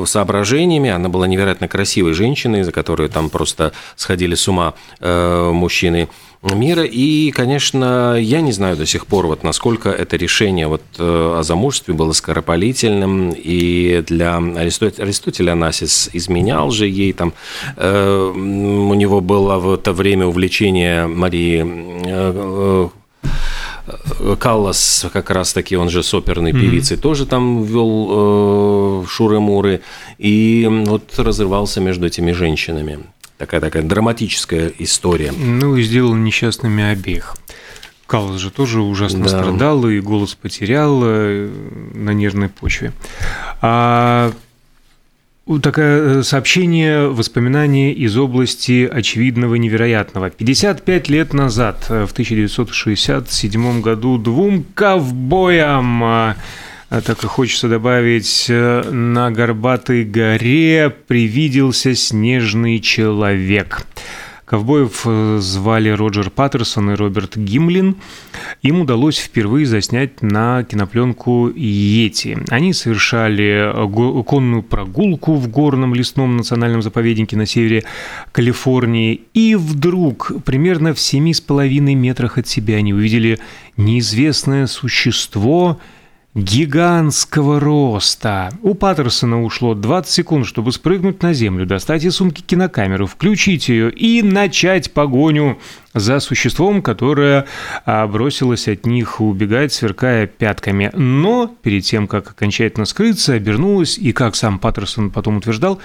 соображениями, 0.05 0.89
она 0.89 1.09
была 1.09 1.27
невероятно 1.27 1.67
красивой 1.67 2.13
женщиной, 2.13 2.63
за 2.63 2.71
которую 2.71 3.09
там 3.09 3.29
просто 3.29 3.73
сходили 3.95 4.35
с 4.35 4.47
ума 4.47 4.73
э, 4.99 5.51
мужчины 5.51 6.07
мира. 6.41 6.83
И, 6.83 7.31
конечно, 7.31 8.15
я 8.19 8.41
не 8.41 8.51
знаю 8.51 8.77
до 8.77 8.85
сих 8.85 9.07
пор, 9.07 9.27
вот 9.27 9.43
насколько 9.43 9.89
это 9.89 10.15
решение 10.17 10.67
вот 10.67 10.81
э, 10.97 11.35
о 11.39 11.43
замужестве 11.43 11.93
было 11.93 12.13
скоропалительным. 12.13 13.31
И 13.31 14.03
для 14.07 14.37
Аристотеля, 14.37 15.05
Аристотеля 15.05 15.51
Анасис 15.53 16.09
изменял 16.13 16.71
же 16.71 16.87
ей 16.87 17.13
там. 17.13 17.33
Э, 17.75 18.31
у 18.33 18.93
него 18.93 19.21
было 19.21 19.57
в 19.57 19.73
это 19.73 19.93
время 19.93 20.25
увлечение 20.25 21.07
Марии 21.07 21.65
э, 22.05 22.89
Каллас, 24.39 25.05
как 25.13 25.29
раз 25.29 25.53
таки, 25.53 25.77
он 25.77 25.89
же 25.89 26.03
с 26.03 26.13
оперной 26.13 26.51
mm-hmm. 26.51 26.59
певицей, 26.59 26.97
тоже 26.97 27.25
там 27.25 27.63
вел 27.63 29.03
э, 29.03 29.05
шуры-муры, 29.07 29.81
и 30.17 30.67
вот 30.85 31.17
разрывался 31.17 31.79
между 31.81 32.07
этими 32.07 32.31
женщинами 32.31 32.99
такая 33.37 33.61
такая 33.61 33.83
драматическая 33.83 34.71
история. 34.79 35.31
Ну 35.31 35.75
и 35.75 35.83
сделал 35.83 36.15
несчастными 36.15 36.83
обеих. 36.83 37.35
Каллас 38.07 38.39
же 38.39 38.51
тоже 38.51 38.81
ужасно 38.81 39.23
да. 39.23 39.29
страдал 39.29 39.87
и 39.87 39.99
голос 39.99 40.33
потерял 40.33 41.01
э, 41.03 41.49
на 41.93 42.11
нервной 42.11 42.47
почве. 42.47 42.93
А 43.61 44.31
Такое 45.61 46.19
э, 46.19 46.23
сообщение, 46.23 47.07
воспоминание 47.07 47.93
из 47.93 48.17
области 48.17 48.85
очевидного 48.85 49.55
невероятного. 49.55 50.29
55 50.29 51.09
лет 51.09 51.33
назад, 51.33 51.85
э, 51.89 52.05
в 52.05 52.11
1967 52.11 53.81
году, 53.81 54.17
двум 54.17 54.65
ковбоям 54.73 56.35
а 56.89 57.01
так 57.01 57.21
и 57.23 57.27
хочется 57.27 57.67
добавить, 57.67 58.45
э, 58.47 58.89
на 58.89 59.29
Горбатой 59.29 60.05
горе 60.05 60.89
привиделся 60.89 61.93
снежный 61.95 62.79
человек. 62.79 63.85
Ковбоев 64.47 65.01
э, 65.03 65.39
звали 65.41 65.89
Роджер 65.89 66.29
Паттерсон 66.29 66.91
и 66.91 66.95
Роберт 66.95 67.35
Гимлин. 67.35 67.97
Им 68.61 68.79
удалось 68.79 69.17
впервые 69.17 69.65
заснять 69.65 70.21
на 70.21 70.63
кинопленку 70.63 71.49
«Йети». 71.49 72.37
Они 72.47 72.71
совершали 72.71 73.73
конную 74.23 74.63
прогулку 74.63 75.33
в 75.33 75.49
горном 75.49 75.93
лесном 75.93 76.37
национальном 76.37 76.81
заповеднике 76.81 77.35
на 77.35 77.45
севере 77.45 77.83
Калифорнии. 78.31 79.19
И 79.33 79.55
вдруг, 79.55 80.31
примерно 80.45 80.93
в 80.93 80.99
семи 81.01 81.33
с 81.33 81.41
половиной 81.41 81.95
метрах 81.95 82.37
от 82.37 82.47
себя, 82.47 82.77
они 82.77 82.93
увидели 82.93 83.39
неизвестное 83.75 84.67
существо– 84.67 85.77
гигантского 86.37 87.59
роста. 87.59 88.51
У 88.61 88.75
Паттерсона 88.75 89.43
ушло 89.43 89.73
20 89.73 90.13
секунд, 90.13 90.45
чтобы 90.45 90.71
спрыгнуть 90.71 91.23
на 91.23 91.33
землю, 91.33 91.65
достать 91.65 92.03
из 92.03 92.15
сумки 92.15 92.41
кинокамеру, 92.41 93.07
включить 93.07 93.69
ее 93.69 93.89
и 93.89 94.21
начать 94.21 94.91
погоню 94.91 95.57
за 95.95 96.19
существом, 96.19 96.83
которое 96.83 97.47
а, 97.85 98.05
бросилось 98.05 98.67
от 98.67 98.85
них 98.85 99.19
убегать, 99.19 99.73
сверкая 99.73 100.27
пятками. 100.27 100.91
Но 100.93 101.47
перед 101.63 101.85
тем, 101.85 102.07
как 102.07 102.29
окончательно 102.29 102.85
скрыться, 102.85 103.33
обернулась 103.33 103.97
и, 103.97 104.11
как 104.11 104.35
сам 104.35 104.59
Паттерсон 104.59 105.09
потом 105.09 105.37
утверждал, 105.37 105.81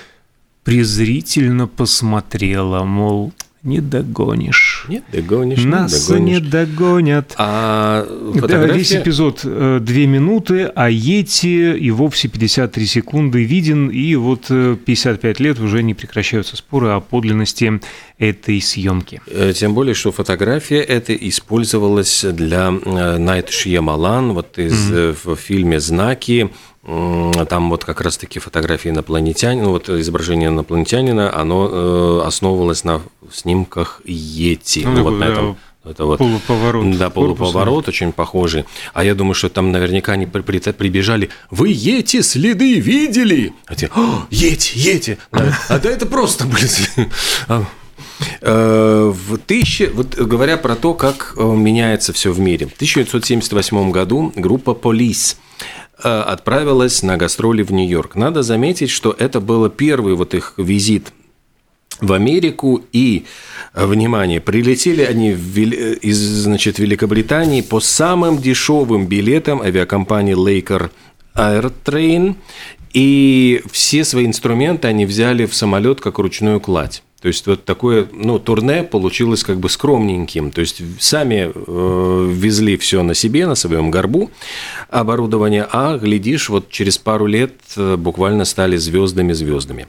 презрительно 0.64 1.66
посмотрела, 1.66 2.84
мол, 2.84 3.32
не 3.64 3.80
догонишь. 3.80 4.86
Не 4.88 5.02
догонишь, 5.12 5.64
Нас 5.64 6.08
не, 6.10 6.16
догонишь. 6.16 6.42
не 6.42 6.50
догонят. 6.50 7.34
А 7.38 8.04
фотография... 8.34 8.66
Да, 8.66 8.74
весь 8.74 8.92
эпизод 8.92 9.40
э, 9.44 9.78
две 9.80 10.06
минуты, 10.06 10.64
а 10.74 10.90
Йети 10.90 11.76
и 11.76 11.90
вовсе 11.92 12.26
53 12.26 12.86
секунды 12.86 13.44
виден, 13.44 13.88
и 13.88 14.16
вот 14.16 14.48
55 14.48 15.40
э, 15.40 15.42
лет 15.42 15.60
уже 15.60 15.84
не 15.84 15.94
прекращаются 15.94 16.56
споры 16.56 16.88
о 16.88 17.00
подлинности 17.00 17.80
этой 18.18 18.60
съемки. 18.60 19.20
Э, 19.28 19.52
тем 19.54 19.74
более, 19.74 19.94
что 19.94 20.10
фотография 20.10 20.80
эта 20.80 21.14
использовалась 21.14 22.24
для 22.24 22.72
Найт 22.72 23.50
Шьямалан, 23.50 24.32
вот 24.32 24.58
из, 24.58 24.90
mm-hmm. 24.90 25.16
в 25.24 25.36
фильме 25.36 25.78
«Знаки», 25.78 26.50
там 26.84 27.70
вот 27.70 27.84
как 27.84 28.00
раз-таки 28.00 28.40
фотографии 28.40 28.90
инопланетянина, 28.90 29.64
ну 29.64 29.70
вот 29.70 29.88
изображение 29.88 30.48
инопланетянина, 30.48 31.34
оно 31.34 31.68
э, 31.70 32.26
основывалось 32.26 32.82
на 32.82 33.02
снимках 33.32 34.00
Йети. 34.04 34.84
Ну, 34.84 34.92
ну, 34.92 35.02
вот 35.04 35.10
на 35.12 35.24
этом 35.24 35.56
это 35.84 36.04
вот, 36.04 36.18
полуповорот. 36.18 36.98
Да, 36.98 37.10
полуповорот, 37.10 37.88
очень 37.88 38.12
похожий. 38.12 38.64
А 38.94 39.04
я 39.04 39.14
думаю, 39.14 39.34
что 39.34 39.48
там 39.48 39.72
наверняка 39.72 40.12
они 40.12 40.26
при, 40.26 40.40
при, 40.40 40.58
прибежали. 40.58 41.30
Вы 41.50 41.70
Йети 41.70 42.22
следы 42.22 42.78
видели? 42.78 43.52
А 43.66 43.74
те, 43.74 43.90
Йети, 44.30 44.78
Йети. 44.78 45.18
А 45.30 45.78
да 45.78 45.90
это 45.90 46.06
просто, 46.06 46.46
блин. 46.46 47.10
А, 47.48 47.64
э, 48.40 49.12
в 49.12 49.38
тысяче, 49.38 49.88
вот 49.88 50.14
говоря 50.14 50.56
про 50.56 50.76
то, 50.76 50.94
как 50.94 51.34
э, 51.36 51.42
меняется 51.42 52.12
все 52.12 52.32
в 52.32 52.38
мире. 52.38 52.66
В 52.66 52.74
1978 52.74 53.90
году 53.90 54.32
группа 54.36 54.70
Police 54.70 55.36
отправилась 56.08 57.02
на 57.02 57.16
гастроли 57.16 57.62
в 57.62 57.72
Нью-Йорк. 57.72 58.16
Надо 58.16 58.42
заметить, 58.42 58.90
что 58.90 59.14
это 59.18 59.40
был 59.40 59.68
первый 59.70 60.14
вот 60.14 60.34
их 60.34 60.54
визит 60.56 61.12
в 62.00 62.12
Америку 62.12 62.82
и, 62.92 63.24
э, 63.74 63.86
внимание, 63.86 64.40
прилетели 64.40 65.02
они 65.02 65.30
из 65.30 66.18
значит, 66.18 66.78
Великобритании 66.78 67.60
по 67.60 67.80
самым 67.80 68.38
дешевым 68.38 69.06
билетам 69.06 69.62
авиакомпании 69.62 70.34
Laker 70.34 70.90
Airtrain, 71.34 72.34
и 72.92 73.62
все 73.70 74.04
свои 74.04 74.26
инструменты 74.26 74.88
они 74.88 75.06
взяли 75.06 75.46
в 75.46 75.54
самолет 75.54 76.00
как 76.00 76.18
ручную 76.18 76.60
кладь. 76.60 77.02
То 77.22 77.28
есть 77.28 77.46
вот 77.46 77.64
такое, 77.64 78.08
ну, 78.12 78.40
турне 78.40 78.82
получилось 78.82 79.44
как 79.44 79.60
бы 79.60 79.68
скромненьким. 79.68 80.50
То 80.50 80.60
есть 80.60 80.82
сами 80.98 81.52
э, 81.54 82.30
везли 82.32 82.76
все 82.76 83.04
на 83.04 83.14
себе, 83.14 83.46
на 83.46 83.54
своем 83.54 83.92
горбу 83.92 84.30
оборудование, 84.90 85.66
а 85.70 85.98
глядишь, 85.98 86.48
вот 86.48 86.68
через 86.68 86.98
пару 86.98 87.26
лет 87.26 87.52
э, 87.76 87.96
буквально 87.96 88.44
стали 88.44 88.76
звездами-звездами. 88.76 89.86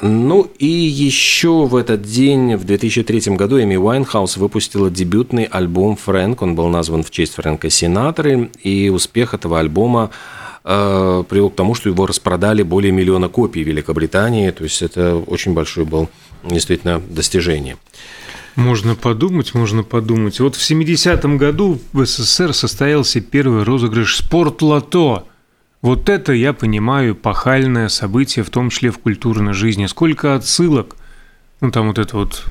Ну 0.00 0.50
и 0.58 0.66
еще 0.66 1.66
в 1.66 1.76
этот 1.76 2.02
день, 2.02 2.56
в 2.56 2.64
2003 2.64 3.36
году, 3.36 3.60
Эми 3.60 3.76
Уайнхаус 3.76 4.38
выпустила 4.38 4.90
дебютный 4.90 5.44
альбом 5.44 5.96
«Фрэнк». 5.96 6.40
Он 6.40 6.54
был 6.54 6.68
назван 6.68 7.02
в 7.02 7.10
честь 7.10 7.34
Фрэнка 7.34 7.68
Синатры, 7.68 8.50
и 8.62 8.88
успех 8.88 9.34
этого 9.34 9.60
альбома 9.60 10.10
э, 10.64 11.24
привел 11.28 11.50
к 11.50 11.54
тому, 11.54 11.74
что 11.74 11.90
его 11.90 12.06
распродали 12.06 12.62
более 12.62 12.92
миллиона 12.92 13.28
копий 13.28 13.62
в 13.62 13.68
Великобритании. 13.68 14.50
То 14.50 14.64
есть 14.64 14.80
это 14.80 15.16
очень 15.16 15.52
большой 15.52 15.84
был 15.84 16.08
действительно 16.50 17.00
достижение. 17.00 17.76
Можно 18.54 18.94
подумать, 18.94 19.54
можно 19.54 19.82
подумать. 19.82 20.40
Вот 20.40 20.56
в 20.56 20.70
70-м 20.70 21.36
году 21.36 21.78
в 21.92 22.06
СССР 22.06 22.54
состоялся 22.54 23.20
первый 23.20 23.64
розыгрыш 23.64 24.16
«Спорт-лото». 24.16 25.28
Вот 25.82 26.08
это, 26.08 26.32
я 26.32 26.54
понимаю, 26.54 27.14
пахальное 27.14 27.88
событие, 27.88 28.44
в 28.44 28.50
том 28.50 28.70
числе 28.70 28.90
в 28.90 28.98
культурной 28.98 29.52
жизни. 29.52 29.86
Сколько 29.86 30.34
отсылок. 30.34 30.96
Ну, 31.60 31.70
там 31.70 31.88
вот 31.88 31.98
это 31.98 32.16
вот 32.16 32.46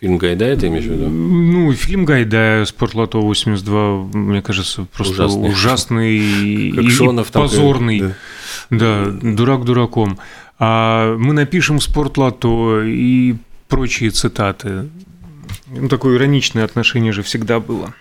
Фильм 0.00 0.18
Гайдая, 0.18 0.56
ты 0.56 0.66
имеешь 0.66 0.84
в 0.84 0.90
виду? 0.92 1.08
Ну, 1.08 1.72
фильм 1.72 2.04
Гайдая, 2.04 2.66
«Спортлото 2.66 3.18
82», 3.18 4.14
мне 4.14 4.42
кажется, 4.42 4.86
просто 4.92 5.24
ужасный, 5.24 5.48
ужасный 5.48 6.18
и, 6.18 6.90
Шонов, 6.90 7.30
и 7.30 7.32
позорный. 7.32 8.00
Да. 8.68 9.06
да, 9.06 9.06
дурак 9.06 9.64
дураком. 9.64 10.18
А 10.58 11.16
мы 11.16 11.34
напишем 11.34 11.80
«Спортлото» 11.80 12.82
и 12.84 13.36
прочие 13.68 14.10
цитаты. 14.10 14.88
Ну, 15.66 15.88
такое 15.88 16.16
ироничное 16.16 16.64
отношение 16.64 17.12
же 17.12 17.22
всегда 17.22 17.60
было. 17.60 17.92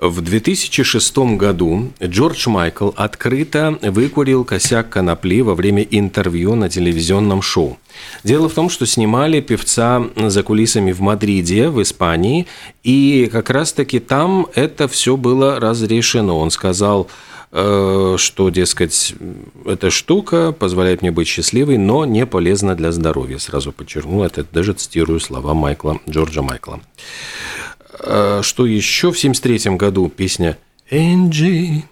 В 0.00 0.22
2006 0.22 1.18
году 1.36 1.92
Джордж 2.02 2.48
Майкл 2.48 2.90
открыто 2.96 3.78
выкурил 3.82 4.44
косяк 4.44 4.88
конопли 4.88 5.42
во 5.42 5.54
время 5.54 5.82
интервью 5.82 6.54
на 6.54 6.70
телевизионном 6.70 7.42
шоу. 7.42 7.78
Дело 8.24 8.48
в 8.48 8.54
том, 8.54 8.70
что 8.70 8.86
снимали 8.86 9.42
певца 9.42 10.02
за 10.16 10.42
кулисами 10.42 10.92
в 10.92 11.00
Мадриде, 11.00 11.68
в 11.68 11.82
Испании, 11.82 12.46
и 12.82 13.28
как 13.30 13.50
раз-таки 13.50 13.98
там 13.98 14.46
это 14.54 14.88
все 14.88 15.18
было 15.18 15.60
разрешено. 15.60 16.38
Он 16.38 16.50
сказал, 16.50 17.08
что, 17.52 18.50
дескать, 18.50 19.14
эта 19.64 19.90
штука 19.90 20.52
позволяет 20.52 21.02
мне 21.02 21.10
быть 21.10 21.26
счастливой, 21.26 21.78
но 21.78 22.04
не 22.04 22.24
полезна 22.24 22.76
для 22.76 22.92
здоровья. 22.92 23.38
Сразу 23.38 23.72
подчеркнул 23.72 24.22
это, 24.22 24.46
даже 24.52 24.72
цитирую 24.72 25.18
слова 25.18 25.52
Майкла, 25.52 25.98
Джорджа 26.08 26.42
Майкла. 26.42 26.80
Э, 28.02 28.40
что 28.42 28.66
еще 28.66 29.10
в 29.10 29.18
73 29.18 29.76
году 29.76 30.08
песня 30.08 30.58
«Энджи», 30.90 31.84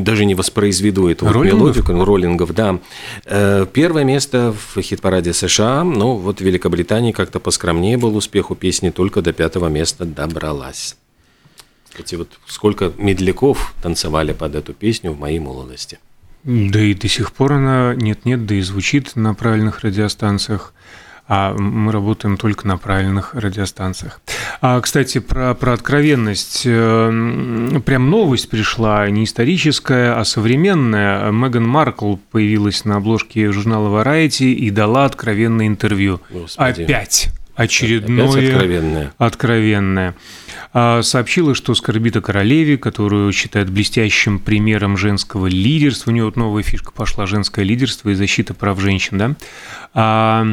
даже 0.00 0.24
не 0.24 0.34
воспроизведу 0.34 1.08
эту 1.08 1.26
мелодику, 1.26 1.92
роллингов, 2.04 2.54
да. 2.54 2.78
Э, 3.26 3.66
первое 3.70 4.04
место 4.04 4.54
в 4.54 4.80
хит-параде 4.80 5.34
США, 5.34 5.84
но 5.84 6.16
вот 6.16 6.38
в 6.38 6.44
Великобритании 6.44 7.12
как-то 7.12 7.40
поскромнее 7.40 7.98
был 7.98 8.16
успех 8.16 8.50
у 8.50 8.54
песни, 8.54 8.90
только 8.90 9.20
до 9.20 9.32
пятого 9.32 9.68
места 9.68 10.06
добралась. 10.06 10.96
Кстати, 11.90 12.14
вот 12.14 12.38
сколько 12.46 12.92
медляков 12.96 13.74
танцевали 13.82 14.32
под 14.32 14.54
эту 14.54 14.72
песню 14.72 15.12
в 15.12 15.18
моей 15.18 15.38
молодости. 15.38 15.98
Да 16.44 16.80
и 16.80 16.94
до 16.94 17.08
сих 17.08 17.32
пор 17.32 17.54
она 17.54 17.94
нет-нет, 17.94 18.46
да 18.46 18.54
и 18.54 18.60
звучит 18.62 19.16
на 19.16 19.34
правильных 19.34 19.80
радиостанциях 19.80 20.72
а 21.32 21.54
мы 21.56 21.92
работаем 21.92 22.36
только 22.36 22.66
на 22.66 22.76
правильных 22.76 23.34
радиостанциях. 23.34 24.20
А, 24.60 24.80
кстати, 24.80 25.18
про, 25.20 25.54
про 25.54 25.74
откровенность. 25.74 26.62
Э, 26.64 27.80
прям 27.86 28.10
новость 28.10 28.50
пришла, 28.50 29.08
не 29.08 29.22
историческая, 29.22 30.18
а 30.18 30.24
современная. 30.24 31.30
Меган 31.30 31.64
Маркл 31.64 32.16
появилась 32.32 32.84
на 32.84 32.96
обложке 32.96 33.52
журнала 33.52 34.02
Variety 34.02 34.52
и 34.52 34.70
дала 34.70 35.04
откровенное 35.04 35.68
интервью. 35.68 36.20
Господи. 36.30 36.82
Опять 36.82 37.30
очередное 37.54 38.28
Опять 38.28 38.50
откровенное. 38.50 39.14
откровенное. 39.18 40.14
А, 40.72 41.02
сообщила, 41.02 41.54
что 41.54 41.74
скорбит 41.74 42.16
о 42.16 42.20
королеве, 42.20 42.78
которую 42.78 43.32
считает 43.32 43.70
блестящим 43.70 44.38
примером 44.38 44.96
женского 44.96 45.46
лидерства. 45.46 46.10
У 46.10 46.14
нее 46.14 46.24
вот 46.24 46.36
новая 46.36 46.62
фишка 46.62 46.92
пошла– 46.92 47.26
женское 47.26 47.64
лидерство 47.64 48.10
и 48.10 48.14
защита 48.14 48.54
прав 48.54 48.80
женщин. 48.80 49.18
Да? 49.18 49.36
А, 49.94 50.46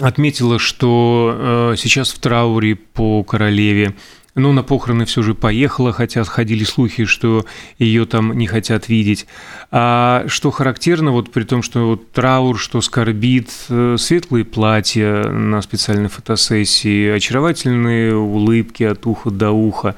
отметила, 0.00 0.58
что 0.58 1.72
э, 1.72 1.76
сейчас 1.76 2.12
в 2.12 2.18
трауре 2.18 2.76
по 2.76 3.22
королеве. 3.24 3.94
Но 4.34 4.52
на 4.52 4.62
похороны 4.62 5.04
все 5.04 5.22
же 5.22 5.34
поехала, 5.34 5.92
хотя 5.92 6.24
ходили 6.24 6.64
слухи, 6.64 7.04
что 7.04 7.44
ее 7.78 8.06
там 8.06 8.32
не 8.32 8.46
хотят 8.46 8.88
видеть. 8.88 9.26
А 9.70 10.24
что 10.26 10.50
характерно, 10.50 11.10
вот 11.10 11.30
при 11.30 11.44
том, 11.44 11.62
что 11.62 11.86
вот 11.88 12.12
траур, 12.12 12.58
что 12.58 12.80
скорбит, 12.80 13.50
э, 13.68 13.96
светлые 13.98 14.46
платья 14.46 15.24
на 15.24 15.60
специальной 15.60 16.08
фотосессии, 16.08 17.08
очаровательные 17.08 18.16
улыбки 18.16 18.84
от 18.84 19.06
уха 19.06 19.30
до 19.30 19.50
уха. 19.50 19.96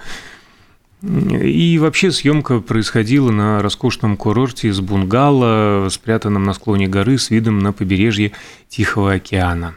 И 1.03 1.79
вообще 1.79 2.11
съемка 2.11 2.61
происходила 2.61 3.31
на 3.31 3.63
роскошном 3.63 4.17
курорте 4.17 4.69
из 4.69 4.81
бунгало, 4.81 5.89
спрятанном 5.91 6.43
на 6.45 6.55
склоне 6.55 6.89
горы 6.89 7.19
с 7.19 7.31
видом 7.31 7.61
на 7.61 7.73
побережье 7.73 8.33
Тихого 8.69 9.13
океана. 9.13 9.75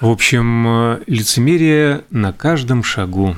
В 0.00 0.08
общем, 0.08 0.66
э, 0.66 1.00
лицемерие 1.06 2.04
на 2.08 2.32
каждом 2.32 2.82
шагу, 2.82 3.36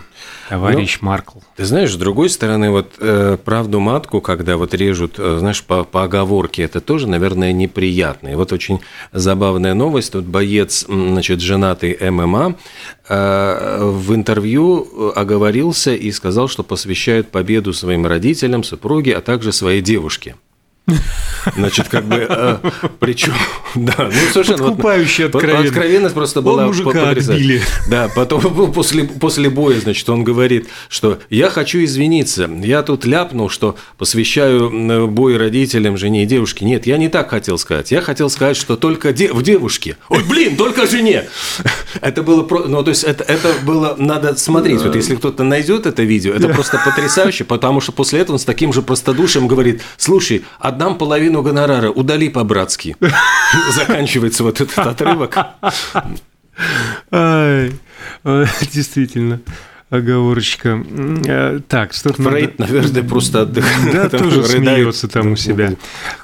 товарищ 0.49 0.99
ну, 1.01 1.09
Маркл. 1.09 1.39
Ты 1.57 1.65
знаешь, 1.65 1.93
с 1.93 1.97
другой 1.97 2.31
стороны, 2.31 2.71
вот 2.71 2.95
э, 3.01 3.37
правду 3.45 3.81
матку, 3.81 4.21
когда 4.21 4.57
вот 4.57 4.73
режут, 4.73 5.17
э, 5.19 5.39
знаешь, 5.41 5.65
по, 5.65 5.83
по 5.83 6.05
оговорке, 6.05 6.63
это 6.63 6.81
тоже, 6.81 7.09
наверное, 7.09 7.53
неприятно. 7.53 8.29
И 8.29 8.35
вот 8.37 8.53
очень 8.53 8.79
забавная 9.11 9.75
новость. 9.75 10.13
Тут 10.13 10.25
боец, 10.25 10.87
значит, 10.87 11.41
женатый 11.41 11.99
ММА, 12.01 12.55
э, 13.09 13.79
в 13.83 14.15
интервью 14.15 14.87
э, 14.87 15.13
оговорился 15.17 15.97
и 15.97 16.13
сказал, 16.13 16.47
что 16.47 16.63
посвящает 16.63 17.33
победу 17.33 17.73
своим 17.73 18.07
родителям, 18.07 18.63
супруге, 18.63 19.17
а 19.17 19.21
также 19.21 19.51
своей 19.51 19.81
девушке. 19.81 20.37
Значит, 21.57 21.89
как 21.89 22.05
бы, 22.05 22.27
э, 22.29 22.59
причем, 23.03 23.33
да, 23.75 23.95
ну 23.99 24.13
совершенно... 24.33 24.59
Подкупающая 24.59 25.27
вот, 25.27 25.35
откровенность. 25.35 25.71
Откровенность 25.71 26.15
просто 26.15 26.41
была 26.41 26.67
мужика 26.67 27.11
отбили. 27.11 27.61
Да, 27.91 28.09
потом 28.15 28.73
после, 28.73 29.03
после 29.03 29.51
боя, 29.51 29.81
значит, 29.81 30.09
он 30.09 30.23
говорит, 30.23 30.69
что 30.89 31.19
я 31.29 31.51
хочу 31.51 31.83
извиниться, 31.83 32.49
я 32.63 32.85
тут 32.85 33.05
ляпнул, 33.05 33.49
что 33.49 33.75
посвящаю 33.99 35.09
бой 35.09 35.37
родителям, 35.37 35.97
жене 35.97 36.23
и 36.23 36.27
девушке. 36.27 36.65
Нет, 36.65 36.87
я 36.87 36.97
не 36.97 37.09
так 37.09 37.31
хотел 37.31 37.59
сказать. 37.59 37.91
Я 37.91 38.03
хотел 38.03 38.31
сказать, 38.31 38.57
что 38.57 38.77
только 38.77 39.13
де 39.13 39.33
в 39.33 39.43
девушке. 39.43 39.97
Ой, 40.09 40.23
блин, 40.23 40.57
только 40.57 40.87
жене. 40.87 41.25
Это 42.01 42.23
было, 42.23 42.47
ну, 42.69 42.85
то 42.85 42.91
есть 42.91 43.03
это, 43.03 43.25
это 43.25 43.53
было, 43.65 43.97
надо 43.99 44.37
смотреть. 44.37 44.81
Вот 44.83 44.95
если 44.95 45.17
кто-то 45.17 45.43
найдет 45.43 45.87
это 45.87 46.05
видео, 46.05 46.33
это 46.33 46.49
просто 46.49 46.81
потрясающе, 46.85 47.43
потому 47.45 47.81
что 47.81 47.91
после 47.91 48.21
этого 48.21 48.37
он 48.37 48.39
с 48.39 48.45
таким 48.45 48.73
же 48.73 48.81
простодушием 48.81 49.49
говорит, 49.49 49.83
слушай, 49.97 50.45
отдам 50.61 50.99
половину 50.99 51.43
гонорара, 51.43 51.91
удали 51.91 52.29
по-братски. 52.29 52.92
Заканчивается 53.73 54.45
вот 54.45 54.61
этот 54.61 54.79
отрывок. 54.79 55.37
Действительно 58.73 59.41
оговорочка. 59.93 60.83
Э, 61.27 61.61
так, 61.69 61.93
что-то 61.93 62.23
Фрейд, 62.23 62.59
надо... 62.59 62.73
наверное, 62.73 63.03
просто 63.03 63.43
отдыхает. 63.43 63.93
Да, 63.93 64.09
тоже 64.09 64.43
смеется 64.45 65.07
там 65.07 65.33
у 65.33 65.37
себя. 65.37 65.75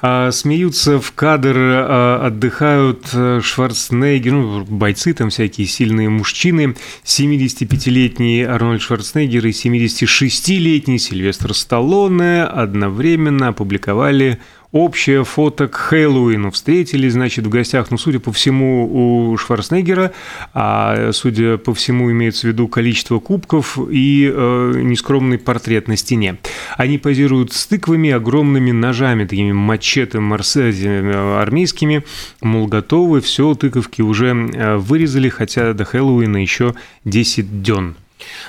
А, 0.01 0.31
смеются 0.31 0.99
в 0.99 1.11
кадр, 1.11 1.55
а, 1.55 2.25
отдыхают 2.25 3.07
э, 3.13 3.41
Шварценеггер, 3.43 4.31
ну, 4.31 4.65
бойцы 4.65 5.13
там 5.13 5.29
всякие 5.29 5.67
сильные 5.67 6.09
мужчины, 6.09 6.75
75-летний 7.05 8.41
Арнольд 8.41 8.81
Шварценеггер 8.81 9.45
и 9.45 9.51
76-летний 9.51 10.97
Сильвестр 10.97 11.53
Сталлоне 11.53 12.45
одновременно 12.45 13.49
опубликовали 13.49 14.39
общее 14.71 15.23
фото 15.23 15.67
к 15.67 15.75
Хэллоуину. 15.75 16.51
Встретились, 16.51 17.13
значит, 17.13 17.45
в 17.45 17.49
гостях, 17.49 17.89
ну, 17.91 17.97
судя 17.97 18.19
по 18.19 18.31
всему, 18.31 19.31
у 19.31 19.37
Шварценеггера, 19.37 20.11
а 20.53 21.11
судя 21.11 21.57
по 21.57 21.73
всему, 21.73 22.11
имеется 22.11 22.41
в 22.41 22.51
виду 22.51 22.67
количество 22.67 23.19
кубков 23.19 23.79
и 23.89 24.31
э, 24.31 24.73
нескромный 24.83 25.39
портрет 25.39 25.87
на 25.87 25.97
стене. 25.97 26.37
Они 26.77 26.97
позируют 26.97 27.53
с 27.53 27.65
тыквами, 27.67 28.11
огромными 28.11 28.71
ножами, 28.71 29.25
такими 29.25 29.51
мачете 29.51 30.19
э, 30.19 31.39
армейскими, 31.41 32.03
мол, 32.41 32.67
готовы, 32.67 33.21
все, 33.21 33.53
тыковки 33.55 34.01
уже 34.01 34.27
э, 34.27 34.77
вырезали, 34.77 35.29
хотя 35.29 35.73
до 35.73 35.85
Хэллоуина 35.85 36.37
еще 36.37 36.75
10 37.05 37.63
дён. 37.63 37.95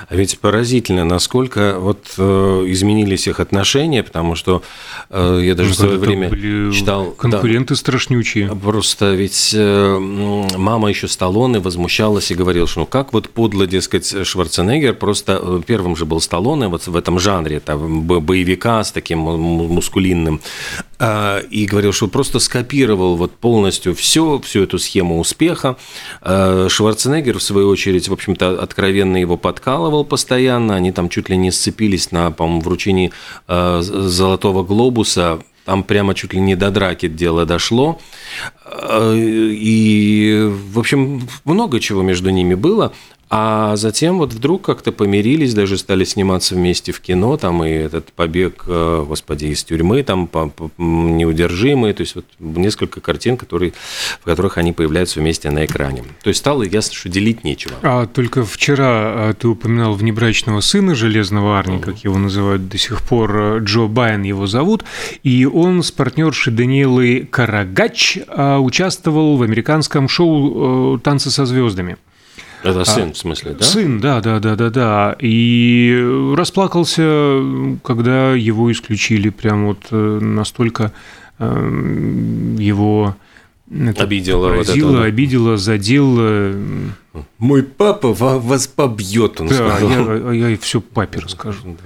А 0.09 0.17
ведь 0.17 0.39
поразительно, 0.39 1.05
насколько 1.05 1.79
вот 1.79 2.15
э, 2.19 2.65
изменились 2.69 3.27
их 3.29 3.41
отношения, 3.41 4.03
потому 4.03 4.35
что 4.35 4.63
э, 5.11 5.41
я 5.45 5.55
даже 5.55 5.71
ну, 5.71 5.75
в 5.75 5.79
свое 5.79 5.99
время 5.99 6.31
читал... 6.73 7.13
Конкуренты 7.13 7.75
да, 7.75 7.79
страшнючие. 7.79 8.55
Просто 8.57 9.13
ведь 9.15 9.53
э, 9.55 9.99
мама 9.99 10.89
еще 10.89 11.09
Сталлоне 11.09 11.61
возмущалась 11.61 12.31
и 12.31 12.35
говорила, 12.35 12.67
что 12.67 12.81
ну 12.81 12.87
как 12.87 13.13
вот 13.13 13.29
подло, 13.31 13.67
дескать, 13.67 14.27
Шварценеггер, 14.27 14.95
просто 14.95 15.41
э, 15.43 15.61
первым 15.67 15.97
же 15.97 16.05
был 16.07 16.21
Сталлоне 16.21 16.69
вот 16.69 16.87
в 16.87 16.97
этом 16.97 17.19
жанре, 17.19 17.61
там, 17.61 18.03
боевика 18.03 18.83
с 18.83 18.93
таким 18.93 19.19
мускулинным, 19.19 20.41
и 21.01 21.67
говорил, 21.67 21.93
что 21.93 22.09
просто 22.09 22.39
скопировал 22.39 23.17
вот 23.17 23.33
полностью 23.33 23.95
все, 23.95 24.39
всю 24.41 24.65
эту 24.65 24.79
схему 24.79 25.19
успеха. 25.19 25.77
Э, 26.21 26.67
Шварценеггер, 26.69 27.39
в 27.39 27.43
свою 27.43 27.69
очередь, 27.69 28.09
в 28.09 28.13
общем-то, 28.13 28.63
откровенно 28.63 29.17
его 29.17 29.37
подкалывал 29.37 30.05
постоянно, 30.05 30.75
они 30.77 30.93
там 30.93 31.09
чуть 31.09 31.31
ли 31.31 31.37
не 31.37 31.51
сцепились 31.51 32.13
на, 32.13 32.31
по-моему, 32.31 32.61
вручении 32.61 33.13
э, 33.49 33.81
Золотого 33.83 34.63
Глобуса, 34.63 35.41
там 35.65 35.85
прямо 35.85 36.15
чуть 36.15 36.35
ли 36.35 36.41
не 36.41 36.57
до 36.57 36.71
драки 36.71 37.09
дело 37.09 37.47
дошло. 37.47 37.99
И, 39.15 40.51
в 40.73 40.79
общем, 40.79 41.29
много 41.45 41.81
чего 41.81 42.03
между 42.03 42.31
ними 42.31 42.55
было. 42.55 42.93
А 43.33 43.77
затем 43.77 44.19
вот 44.19 44.33
вдруг 44.33 44.63
как-то 44.63 44.91
помирились, 44.91 45.55
даже 45.55 45.79
стали 45.79 46.03
сниматься 46.03 46.57
вместе 46.57 46.91
в 46.91 47.01
кино, 47.01 47.37
там 47.37 47.63
и 47.63 47.71
этот 47.71 48.13
побег, 48.13 48.65
э, 48.67 49.05
господи, 49.07 49.47
из 49.47 49.63
тюрьмы, 49.63 50.03
там 50.03 50.29
неудержимые, 50.79 51.95
то 51.95 52.01
есть 52.01 52.17
вот 52.17 52.25
несколько 52.41 53.01
картин, 53.01 53.37
которые, 53.37 53.73
в 54.21 54.25
которых 54.25 54.59
они 54.59 54.73
появляются 54.73 55.21
вместе 55.21 55.49
на 55.53 55.65
экране. 55.65 56.03
То 56.25 56.29
есть 56.31 56.41
стало 56.41 56.65
ясно, 56.65 56.93
что 56.93 57.09
делить 57.09 57.45
нечего. 57.45 57.75
А 57.83 58.07
только 58.07 58.45
вчера 58.45 58.89
а, 58.89 59.35
ты 59.35 59.47
упоминал 59.47 59.95
внебрачного 59.95 60.61
сына 60.61 60.97
Железного 60.97 61.57
Арни, 61.57 61.77
mm-hmm. 61.77 61.85
как 61.85 61.99
его 61.99 62.19
называют 62.19 62.69
до 62.69 62.79
сих 62.79 63.01
пор, 63.01 63.37
э, 63.37 63.59
Джо 63.61 63.87
Байен 63.87 64.25
его 64.25 64.49
зовут, 64.49 64.85
и 65.23 65.47
он 65.47 65.85
с 65.85 65.93
партнершей 65.93 66.53
Даниэлой 66.53 67.29
Карагач 67.31 68.19
участвовал 68.59 69.37
в 69.37 69.43
американском 69.43 70.09
шоу 70.09 70.97
э, 70.97 70.99
«Танцы 70.99 71.31
со 71.31 71.47
звездами». 71.47 71.97
Это 72.63 72.83
а, 72.83 72.85
сын, 72.85 73.11
а, 73.11 73.13
в 73.13 73.17
смысле, 73.17 73.53
да? 73.53 73.65
Сын, 73.65 74.01
да, 74.01 74.21
да, 74.21 74.39
да, 74.39 74.57
да, 74.57 74.71
да. 74.71 75.17
И 75.19 76.33
расплакался, 76.37 77.43
когда 77.83 78.35
его 78.35 78.71
исключили, 78.71 79.31
прям 79.31 79.67
вот 79.67 79.87
э, 79.91 80.19
настолько 80.21 80.93
э, 81.39 82.55
его 82.59 83.17
это 83.71 84.03
обидела, 84.03 84.49
поразило, 84.49 84.89
вот 84.89 84.97
это, 84.97 85.05
обидела, 85.05 85.57
задела. 85.57 86.55
Мой 87.39 87.63
папа 87.63 88.13
вас 88.13 88.67
побьет, 88.67 89.41
он 89.41 89.47
да, 89.47 89.55
сказал. 89.55 90.33
Я, 90.33 90.49
я 90.49 90.59
все 90.59 90.81
папе 90.81 91.21
расскажу. 91.21 91.77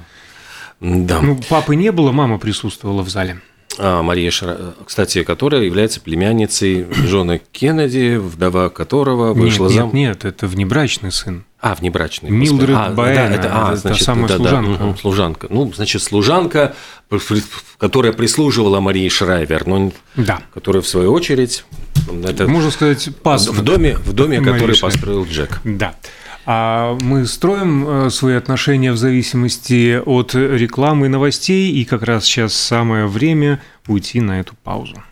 Да. 0.80 1.20
Ну, 1.20 1.38
папы 1.48 1.76
не 1.76 1.92
было, 1.92 2.10
мама 2.10 2.38
присутствовала 2.38 3.02
в 3.02 3.10
зале. 3.10 3.40
А, 3.78 4.02
Мария 4.02 4.30
Шара, 4.30 4.74
кстати, 4.84 5.24
которая 5.24 5.62
является 5.62 6.00
племянницей 6.00 6.86
Джона 7.06 7.38
Кеннеди, 7.38 8.16
вдова 8.16 8.68
которого 8.68 9.32
вышла 9.32 9.66
нет, 9.66 9.74
зам... 9.74 9.86
Нет, 9.86 9.94
нет, 9.94 10.24
это 10.24 10.46
внебрачный 10.46 11.10
сын. 11.10 11.44
А, 11.60 11.74
внебрачный. 11.74 12.30
Милдред 12.30 12.76
а, 12.76 12.90
Баэна, 12.90 13.28
да, 13.30 13.34
это, 13.34 13.50
а, 13.52 13.72
это 13.72 13.76
значит, 13.80 14.04
самая 14.04 14.28
да, 14.28 14.36
служанка. 14.36 14.84
Да, 14.84 14.96
служанка. 14.96 15.46
Ну, 15.50 15.72
значит, 15.72 16.02
служанка, 16.02 16.74
которая 17.78 18.12
прислуживала 18.12 18.80
Марии 18.80 19.08
Шрайвер, 19.08 19.66
но 19.66 19.92
да. 20.14 20.42
которая, 20.52 20.82
в 20.82 20.88
свою 20.88 21.12
очередь... 21.12 21.64
Это 22.24 22.46
Можно 22.46 22.70
сказать, 22.70 23.08
пас. 23.22 23.48
В 23.48 23.62
доме, 23.62 23.96
в 23.96 24.12
доме 24.12 24.40
который 24.40 24.78
построил 24.78 25.24
Джек. 25.24 25.60
Да. 25.64 25.94
А 26.46 26.96
мы 27.00 27.26
строим 27.26 27.86
э, 27.86 28.10
свои 28.10 28.34
отношения 28.34 28.92
в 28.92 28.96
зависимости 28.96 30.00
от 30.04 30.34
рекламы 30.34 31.06
и 31.06 31.08
новостей, 31.08 31.72
и 31.72 31.84
как 31.84 32.02
раз 32.02 32.24
сейчас 32.24 32.54
самое 32.54 33.06
время 33.06 33.60
уйти 33.86 34.20
на 34.20 34.40
эту 34.40 34.54
паузу. 34.62 35.02